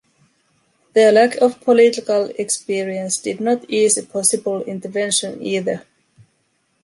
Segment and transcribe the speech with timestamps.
[0.93, 5.85] Their lack of political experience did not ease a possible intervention either.